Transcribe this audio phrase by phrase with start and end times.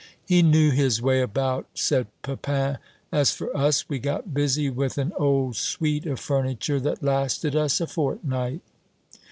[0.25, 2.79] "He knew his way about," said Pepin.
[3.11, 7.79] "As for us, we got busy with an old suite of furniture that lasted us
[7.79, 8.61] a fortnight."